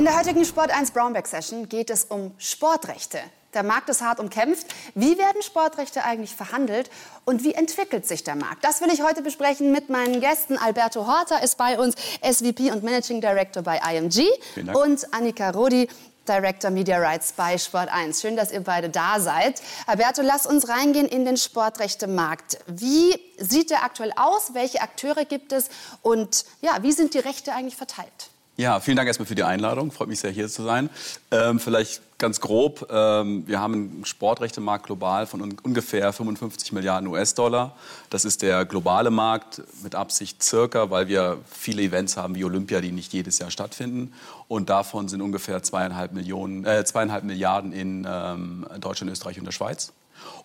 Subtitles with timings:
[0.00, 3.18] In der heutigen Sport 1 Brownback Session geht es um Sportrechte.
[3.52, 4.66] Der Markt ist hart umkämpft.
[4.94, 6.88] Wie werden Sportrechte eigentlich verhandelt
[7.26, 8.64] und wie entwickelt sich der Markt?
[8.64, 10.56] Das will ich heute besprechen mit meinen Gästen.
[10.56, 14.26] Alberto Horta ist bei uns, SVP und Managing Director bei IMG
[14.72, 15.86] und Annika Rodi,
[16.26, 18.22] Director Media Rights bei Sport 1.
[18.22, 19.60] Schön, dass ihr beide da seid.
[19.86, 22.56] Alberto, lass uns reingehen in den Sportrechtemarkt.
[22.66, 24.54] Wie sieht der aktuell aus?
[24.54, 25.68] Welche Akteure gibt es?
[26.00, 28.30] Und ja, wie sind die Rechte eigentlich verteilt?
[28.60, 29.90] Ja, vielen Dank erstmal für die Einladung.
[29.90, 30.90] Freut mich sehr, hier zu sein.
[31.30, 32.86] Ähm, vielleicht ganz grob.
[32.92, 37.74] Ähm, wir haben einen Sportrechtemarkt global von un ungefähr 55 Milliarden US-Dollar.
[38.10, 42.82] Das ist der globale Markt mit Absicht circa, weil wir viele Events haben wie Olympia,
[42.82, 44.12] die nicht jedes Jahr stattfinden.
[44.46, 49.52] Und davon sind ungefähr zweieinhalb, Millionen, äh, zweieinhalb Milliarden in ähm, Deutschland, Österreich und der
[49.52, 49.94] Schweiz.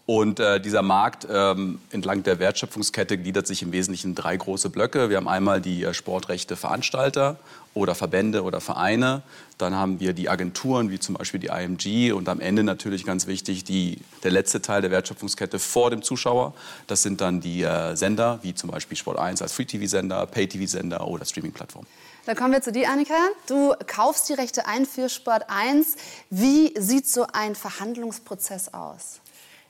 [0.06, 4.70] Und äh, dieser Markt ähm, entlang der Wertschöpfungskette gliedert sich im Wesentlichen in drei große
[4.70, 5.10] Blöcke.
[5.10, 7.38] Wir haben einmal die äh, Sportrechte Veranstalter
[7.74, 9.24] oder Verbände oder Vereine.
[9.58, 13.26] Dann haben wir die Agenturen wie zum Beispiel die IMG und am Ende natürlich ganz
[13.26, 16.54] wichtig die, der letzte Teil der Wertschöpfungskette vor dem Zuschauer.
[16.86, 21.26] Das sind dann die äh, Sender wie zum Beispiel Sport 1 als Free-TV-Sender, Pay-TV-Sender oder
[21.26, 21.88] Streaming-Plattform.
[22.28, 23.16] Dann kommen wir zu dir, Annika.
[23.48, 25.96] Du kaufst die Rechte ein für Sport 1.
[26.30, 29.20] Wie sieht so ein Verhandlungsprozess aus?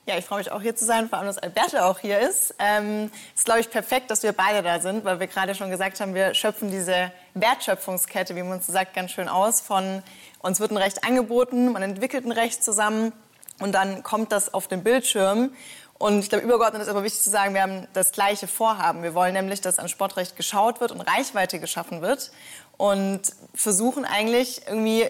[0.07, 2.53] Ja, ich freue mich auch hier zu sein, vor allem, dass Alberto auch hier ist.
[2.59, 5.71] Ähm, es ist, glaube ich, perfekt, dass wir beide da sind, weil wir gerade schon
[5.71, 9.61] gesagt haben, wir schöpfen diese Wertschöpfungskette, wie man so sagt, ganz schön aus.
[9.61, 10.03] Von
[10.41, 13.13] uns wird ein Recht angeboten, man entwickelt ein Recht zusammen
[13.59, 15.55] und dann kommt das auf den Bildschirm.
[15.97, 19.01] Und ich glaube, übergeordnet ist aber wichtig zu sagen, wir haben das gleiche Vorhaben.
[19.01, 22.31] Wir wollen nämlich, dass an Sportrecht geschaut wird und Reichweite geschaffen wird
[22.77, 23.21] und
[23.55, 25.09] versuchen eigentlich irgendwie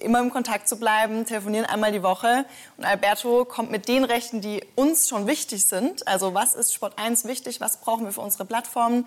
[0.00, 2.44] immer im Kontakt zu bleiben, telefonieren einmal die Woche.
[2.76, 6.06] Und Alberto kommt mit den Rechten, die uns schon wichtig sind.
[6.08, 9.06] Also was ist Sport 1 wichtig, was brauchen wir für unsere Plattformen,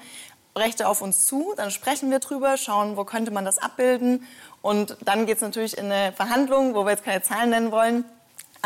[0.58, 1.53] Rechte auf uns zu.
[1.58, 4.25] Dann sprechen wir drüber, schauen, wo könnte man das abbilden.
[4.61, 8.06] Und dann geht es natürlich in eine Verhandlung, wo wir jetzt keine Zahlen nennen wollen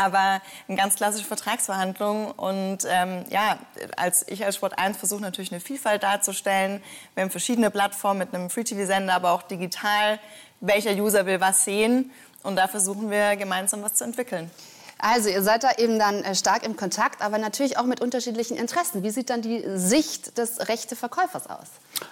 [0.00, 2.30] aber eine ganz klassische Vertragsverhandlung.
[2.32, 3.58] Und ähm, ja,
[3.96, 6.82] als ich als Sport 1 versuche natürlich eine Vielfalt darzustellen.
[7.14, 10.18] Wir haben verschiedene Plattformen mit einem Free-TV-Sender, aber auch digital.
[10.60, 12.10] Welcher User will was sehen?
[12.42, 14.50] Und da versuchen wir gemeinsam was zu entwickeln.
[15.02, 18.56] Also ihr seid da eben dann äh, stark im Kontakt, aber natürlich auch mit unterschiedlichen
[18.56, 19.02] Interessen.
[19.02, 21.68] Wie sieht dann die Sicht des rechte Verkäufers aus?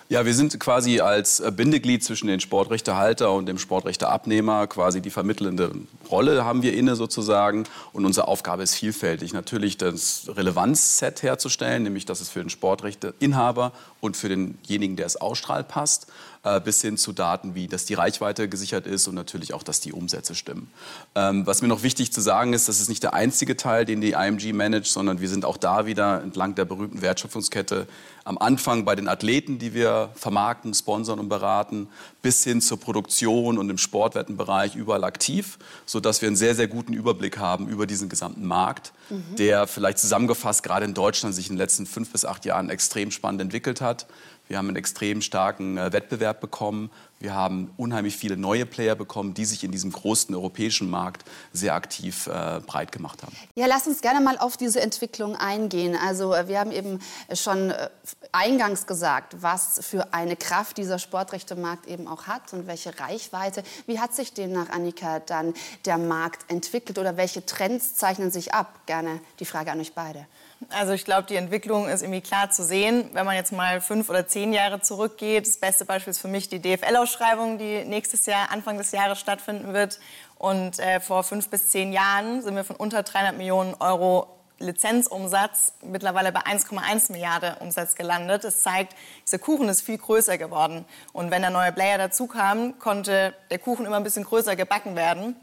[0.08, 5.10] Ja, wir sind quasi als äh, Bindeglied zwischen den Sportrechtehalter und dem Sportrechteabnehmer quasi die
[5.10, 5.72] vermittelnde
[6.10, 7.64] Rolle haben wir inne sozusagen.
[7.92, 9.34] Und unsere Aufgabe ist vielfältig.
[9.34, 15.16] Natürlich das Relevanzset herzustellen, nämlich dass es für den Sportrechteinhaber und für denjenigen, der es
[15.16, 16.06] ausstrahlt, passt.
[16.44, 19.80] Äh, bis hin zu Daten wie, dass die Reichweite gesichert ist und natürlich auch, dass
[19.80, 20.70] die Umsätze stimmen.
[21.16, 24.00] Ähm, was mir noch wichtig zu sagen ist, das ist nicht der einzige Teil, den
[24.00, 27.88] die IMG managt, sondern wir sind auch da wieder entlang der berühmten Wertschöpfungskette
[28.22, 31.88] am Anfang bei den Athleten, die wir vermarkten, sponsern und beraten,
[32.22, 36.92] bis hin zur Produktion und im Sportwettenbereich überall aktiv, sodass wir einen sehr, sehr guten
[36.92, 39.36] Überblick haben über diesen gesamten Markt, mhm.
[39.38, 43.10] der vielleicht zusammengefasst gerade in Deutschland sich in den letzten fünf bis acht Jahren extrem
[43.10, 44.06] spannend entwickelt hat.
[44.48, 46.90] Wir haben einen extrem starken äh, Wettbewerb bekommen.
[47.20, 51.74] Wir haben unheimlich viele neue Player bekommen, die sich in diesem großen europäischen Markt sehr
[51.74, 53.34] aktiv äh, breit gemacht haben.
[53.54, 55.96] Ja, lass uns gerne mal auf diese Entwicklung eingehen.
[55.96, 57.00] Also äh, wir haben eben
[57.34, 57.88] schon äh,
[58.32, 63.62] eingangs gesagt, was für eine Kraft dieser Sportrechtemarkt eben auch hat und welche Reichweite.
[63.86, 65.54] Wie hat sich demnach, Annika, dann
[65.84, 68.80] der Markt entwickelt oder welche Trends zeichnen sich ab?
[68.86, 70.26] Gerne die Frage an euch beide.
[70.70, 73.10] Also ich glaube, die Entwicklung ist irgendwie klar zu sehen.
[73.12, 76.48] Wenn man jetzt mal fünf oder zehn Jahre zurückgeht, das beste Beispiel ist für mich
[76.48, 80.00] die DFL-Ausschreibung, die nächstes Jahr, Anfang des Jahres stattfinden wird.
[80.36, 84.26] Und äh, vor fünf bis zehn Jahren sind wir von unter 300 Millionen Euro
[84.58, 88.42] Lizenzumsatz mittlerweile bei 1,1 Milliarden Umsatz gelandet.
[88.42, 90.84] Das zeigt, dieser Kuchen ist viel größer geworden.
[91.12, 94.96] Und wenn der neue Player dazu kam, konnte der Kuchen immer ein bisschen größer gebacken
[94.96, 95.36] werden.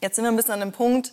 [0.00, 1.12] Jetzt sind wir ein bisschen an dem Punkt,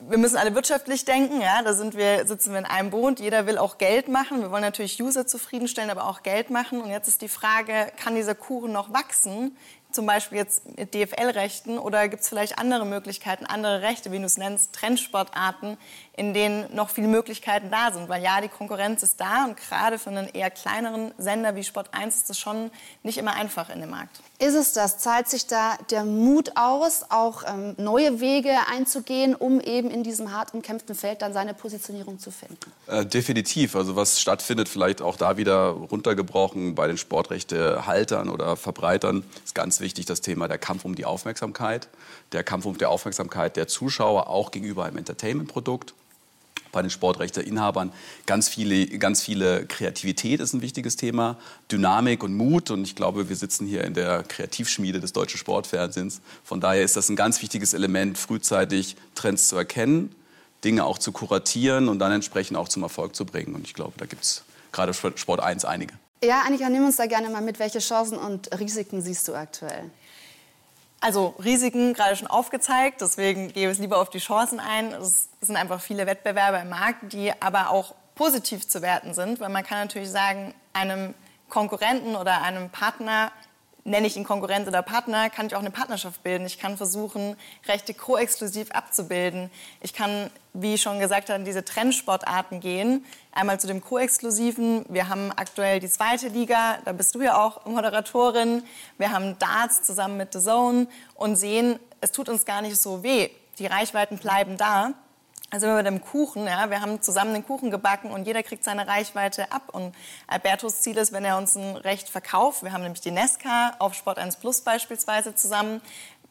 [0.00, 1.40] wir müssen alle wirtschaftlich denken.
[1.40, 1.62] Ja?
[1.62, 3.20] Da sind wir, sitzen wir in einem Boot.
[3.20, 4.42] Jeder will auch Geld machen.
[4.42, 6.80] Wir wollen natürlich User zufriedenstellen, aber auch Geld machen.
[6.80, 9.56] Und jetzt ist die Frage, kann dieser Kuchen noch wachsen?
[9.92, 14.24] Zum Beispiel jetzt mit DFL-Rechten oder gibt es vielleicht andere Möglichkeiten, andere Rechte, wie du
[14.24, 15.78] es nennst, Trendsportarten,
[16.14, 18.08] in denen noch viele Möglichkeiten da sind.
[18.10, 21.94] Weil ja, die Konkurrenz ist da und gerade für einen eher kleineren Sender wie Sport
[21.94, 22.70] 1 ist das schon
[23.04, 24.20] nicht immer einfach in dem Markt.
[24.38, 24.98] Ist es das?
[24.98, 30.30] Zahlt sich da der Mut aus, auch ähm, neue Wege einzugehen, um eben in diesem
[30.30, 32.58] hart umkämpften Feld dann seine Positionierung zu finden?
[32.86, 33.74] Äh, definitiv.
[33.74, 39.80] Also was stattfindet, vielleicht auch da wieder runtergebrochen bei den Sportrechtehaltern oder Verbreitern, ist ganz
[39.80, 41.88] wichtig das Thema der Kampf um die Aufmerksamkeit.
[42.32, 45.94] Der Kampf um die Aufmerksamkeit der Zuschauer auch gegenüber einem Entertainment-Produkt.
[46.76, 47.90] Bei den Sportrechteinhabern.
[48.26, 51.38] Ganz viele, ganz viele Kreativität ist ein wichtiges Thema,
[51.72, 52.70] Dynamik und Mut.
[52.70, 56.20] Und ich glaube, wir sitzen hier in der Kreativschmiede des deutschen Sportfernsehens.
[56.44, 60.14] Von daher ist das ein ganz wichtiges Element, frühzeitig Trends zu erkennen,
[60.64, 63.54] Dinge auch zu kuratieren und dann entsprechend auch zum Erfolg zu bringen.
[63.54, 65.94] Und ich glaube, da gibt es gerade Sport 1 einige.
[66.22, 67.58] Ja, Annika, nimm uns da gerne mal mit.
[67.58, 69.90] Welche Chancen und Risiken siehst du aktuell?
[71.00, 74.92] Also Risiken gerade schon aufgezeigt, deswegen gehe ich lieber auf die Chancen ein.
[74.92, 79.50] Es sind einfach viele Wettbewerber im Markt, die aber auch positiv zu werten sind, weil
[79.50, 81.14] man kann natürlich sagen, einem
[81.48, 83.30] Konkurrenten oder einem Partner
[83.86, 86.44] nenne ich ihn Konkurrent oder Partner, kann ich auch eine Partnerschaft bilden.
[86.44, 89.50] Ich kann versuchen, Rechte koexklusiv abzubilden.
[89.80, 93.04] Ich kann, wie schon gesagt, in diese Trendsportarten gehen.
[93.32, 94.84] Einmal zu dem koexklusiven.
[94.88, 98.64] Wir haben aktuell die zweite Liga, da bist du ja auch Moderatorin.
[98.98, 103.02] Wir haben Darts zusammen mit The Zone und sehen, es tut uns gar nicht so
[103.02, 103.30] weh.
[103.58, 104.94] Die Reichweiten bleiben da.
[105.50, 108.88] Also mit dem Kuchen, ja, wir haben zusammen den Kuchen gebacken und jeder kriegt seine
[108.88, 109.68] Reichweite ab.
[109.72, 109.94] Und
[110.26, 113.94] Albertos Ziel ist, wenn er uns ein Recht verkauft, wir haben nämlich die Nesca auf
[113.94, 115.80] Sport 1 Plus beispielsweise zusammen,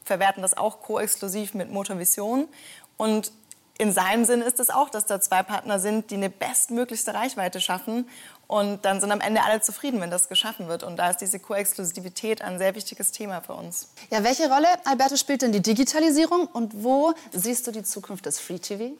[0.03, 2.49] verwerten das auch koexklusiv mit Motorvision.
[2.97, 3.31] Und
[3.77, 7.59] in seinem Sinn ist es auch, dass da zwei Partner sind, die eine bestmöglichste Reichweite
[7.59, 8.09] schaffen.
[8.47, 10.83] Und dann sind am Ende alle zufrieden, wenn das geschaffen wird.
[10.83, 13.89] Und da ist diese Koexklusivität ein sehr wichtiges Thema für uns.
[14.11, 18.39] Ja, welche Rolle, Alberto, spielt denn die Digitalisierung und wo siehst du die Zukunft des
[18.39, 18.91] Free TV?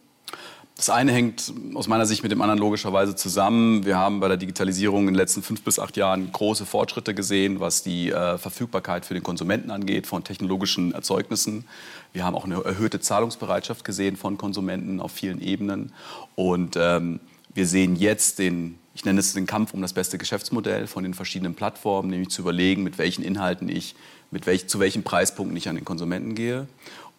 [0.76, 3.86] Das eine hängt aus meiner Sicht mit dem anderen logischerweise zusammen.
[3.86, 7.62] Wir haben bei der Digitalisierung in den letzten fünf bis acht Jahren große Fortschritte gesehen,
[7.62, 11.66] was die äh, Verfügbarkeit für den Konsumenten angeht von technologischen Erzeugnissen.
[12.12, 15.94] Wir haben auch eine erhöhte Zahlungsbereitschaft gesehen von Konsumenten auf vielen Ebenen.
[16.36, 17.22] Und ähm,
[17.54, 21.14] wir sehen jetzt den, ich nenne es den Kampf um das beste Geschäftsmodell von den
[21.14, 23.94] verschiedenen Plattformen, nämlich zu überlegen, mit welchen Inhalten ich,
[24.32, 26.68] mit welch, zu welchen Preispunkten ich an den Konsumenten gehe.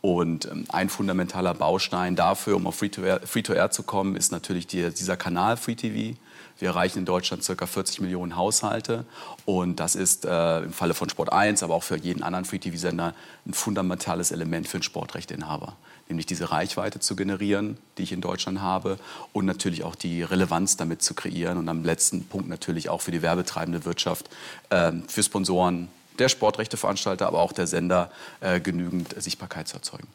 [0.01, 4.91] Und ähm, ein fundamentaler Baustein dafür, um auf Free-to-Air Free zu kommen, ist natürlich die,
[4.91, 6.17] dieser Kanal Free TV.
[6.59, 7.67] Wir erreichen in Deutschland ca.
[7.67, 9.05] 40 Millionen Haushalte.
[9.45, 13.15] Und das ist äh, im Falle von Sport 1, aber auch für jeden anderen Free-TV-Sender
[13.45, 15.77] ein fundamentales Element für einen Sportrechteinhaber.
[16.09, 18.99] Nämlich diese Reichweite zu generieren, die ich in Deutschland habe.
[19.33, 21.59] Und natürlich auch die Relevanz damit zu kreieren.
[21.59, 24.29] Und am letzten Punkt natürlich auch für die werbetreibende Wirtschaft,
[24.71, 25.89] äh, für Sponsoren,
[26.19, 28.11] der Sportrechteveranstalter, aber auch der Sender
[28.41, 30.09] äh, genügend Sichtbarkeit zu erzeugen.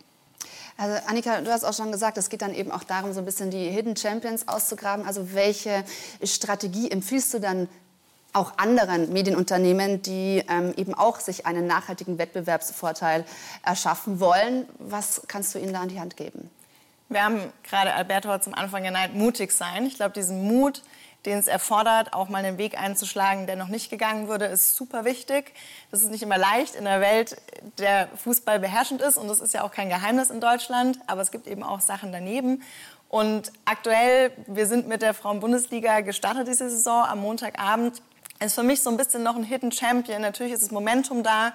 [0.78, 3.26] Also Annika, du hast auch schon gesagt, es geht dann eben auch darum, so ein
[3.26, 5.06] bisschen die Hidden Champions auszugraben.
[5.06, 5.84] Also welche
[6.24, 7.68] Strategie empfiehlst du dann
[8.33, 13.25] auch anderen Medienunternehmen, die ähm, eben auch sich einen nachhaltigen Wettbewerbsvorteil
[13.63, 14.68] erschaffen wollen?
[14.80, 16.50] Was kannst du ihnen da an die Hand geben?
[17.10, 19.86] Wir haben gerade Alberto zum Anfang genannt, mutig sein.
[19.86, 20.81] Ich glaube, diesen Mut,
[21.25, 25.04] den es erfordert, auch mal einen Weg einzuschlagen, der noch nicht gegangen wurde, ist super
[25.04, 25.54] wichtig.
[25.92, 27.36] Das ist nicht immer leicht in einer Welt,
[27.80, 31.31] der Fußball beherrschend ist und das ist ja auch kein Geheimnis in Deutschland, aber es
[31.31, 32.63] gibt eben auch Sachen daneben.
[33.10, 38.01] Und aktuell, wir sind mit der Frauen-Bundesliga gestartet diese Saison am Montagabend.
[38.44, 40.22] Ist für mich so ein bisschen noch ein Hidden Champion.
[40.22, 41.54] Natürlich ist das Momentum da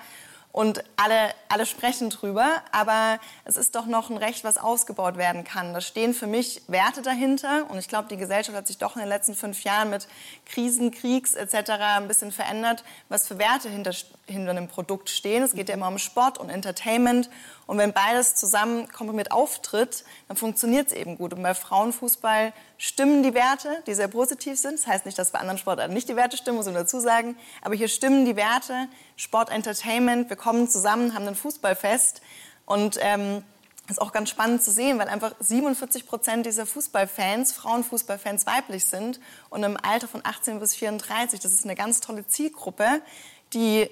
[0.53, 5.43] und alle, alle sprechen drüber, aber es ist doch noch ein Recht, was ausgebaut werden
[5.43, 5.75] kann.
[5.75, 9.01] Da stehen für mich Werte dahinter und ich glaube, die Gesellschaft hat sich doch in
[9.01, 10.07] den letzten fünf Jahren mit
[10.47, 11.73] Krisen, Kriegs etc.
[11.99, 13.93] ein bisschen verändert, was für Werte hinter,
[14.27, 15.43] hinter einem Produkt stehen.
[15.43, 17.29] Es geht ja immer um Sport und Entertainment
[17.67, 21.33] und wenn beides zusammen komprimiert auftritt, dann funktioniert es eben gut.
[21.33, 24.75] Und bei Frauenfußball stimmen die Werte, die sehr positiv sind.
[24.75, 27.37] Das heißt nicht, dass bei anderen Sportarten nicht die Werte stimmen, muss ich dazu sagen.
[27.63, 30.31] Aber hier stimmen die Werte, Sport, Entertainment.
[30.31, 32.21] Wir kommen zusammen, haben ein Fußballfest.
[32.67, 33.43] Und ähm,
[33.89, 38.85] das ist auch ganz spannend zu sehen, weil einfach 47 Prozent dieser Fußballfans, Frauenfußballfans, weiblich
[38.85, 41.41] sind und im Alter von 18 bis 34.
[41.41, 43.01] Das ist eine ganz tolle Zielgruppe,
[43.53, 43.89] die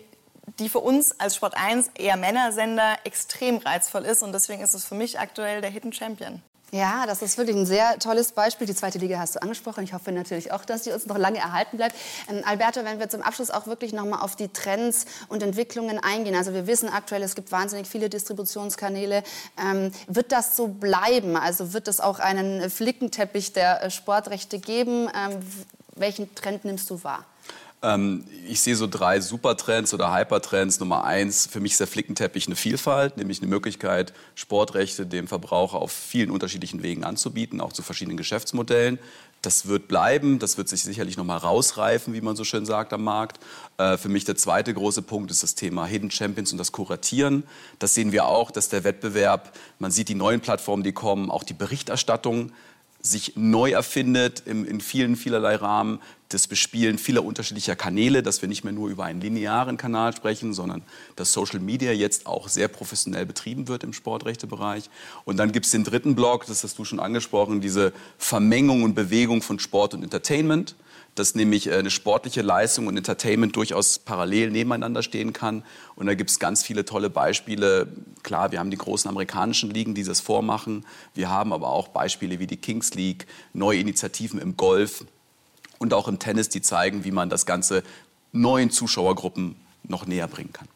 [0.59, 4.23] die für uns als Sport 1 eher Männersender extrem reizvoll ist.
[4.23, 6.43] Und deswegen ist es für mich aktuell der Hidden Champion.
[6.75, 8.67] Ja, das ist wirklich ein sehr tolles Beispiel.
[8.67, 9.85] Die zweite Liga hast du angesprochen.
[9.85, 11.95] Ich hoffe natürlich auch, dass sie uns noch lange erhalten bleibt.
[12.29, 16.01] Ähm, Alberto, wenn wir zum Abschluss auch wirklich noch mal auf die Trends und Entwicklungen
[16.01, 16.35] eingehen.
[16.35, 19.23] Also wir wissen aktuell, es gibt wahnsinnig viele Distributionskanäle.
[19.57, 21.37] Ähm, wird das so bleiben?
[21.37, 25.09] Also wird es auch einen Flickenteppich der Sportrechte geben?
[25.15, 25.39] Ähm,
[25.95, 27.25] welchen Trend nimmst du wahr?
[27.85, 30.81] Ähm, ich sehe so drei Supertrends oder Hypertrends.
[30.81, 35.76] Nummer eins, für mich ist der Flickenteppich eine Vielfalt, nämlich eine Möglichkeit, Sportrechte dem Verbraucher
[35.76, 38.99] auf vielen unterschiedlichen Wegen anzubieten, auch zu verschiedenen Geschäftsmodellen.
[39.43, 42.95] Das wird bleiben, das wird sich sicherlich noch mal rausreifen, wie man so schön sagt
[42.95, 43.38] am Markt.
[43.76, 47.45] Äh, für mich der zweite große Punkt ist das Thema Hidden Champions und das Kuratieren.
[47.79, 51.43] Das sehen wir auch, dass der Wettbewerb, man sieht die neuen Plattformen, die kommen, auch
[51.43, 52.53] die Berichterstattung
[53.07, 58.49] sich neu erfindet in, in vielen, vielerlei Rahmen, das Bespielen vieler unterschiedlicher Kanäle, dass wir
[58.49, 60.83] nicht mehr nur über einen linearen Kanal sprechen, sondern
[61.15, 64.89] dass Social Media jetzt auch sehr professionell betrieben wird im Sportrechtebereich.
[65.27, 68.95] Und dann gibt es den dritten Block, das hast du schon angesprochen, diese Vermengung und
[68.95, 70.75] Bewegung von Sport und Entertainment
[71.14, 75.64] dass nämlich äh, eine sportliche Leistung und Entertainment durchaus parallel nebeneinander stehen kann.
[75.97, 77.88] Und da gibt es ganz viele tolle Beispiele.
[78.23, 80.85] Klar, wir haben die großen amerikanischen Ligen, die das vormachen.
[81.14, 85.04] Wir haben aber auch Beispiele wie die Kings League, neue Initiativen im Golf
[85.78, 87.83] und auch im Tennis, die zeigen, wie man das Ganze
[88.33, 90.68] neuen Zuschauergruppen noch näher bringen kann.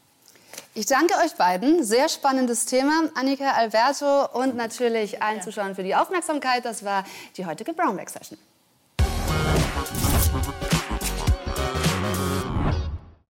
[0.75, 1.83] Ich danke euch beiden.
[1.83, 3.11] Sehr spannendes Thema.
[3.15, 6.65] Annika, Alberto und natürlich allen Zuschauern für die Aufmerksamkeit.
[6.65, 7.05] Das war
[7.37, 8.39] die heutige Brownback Session.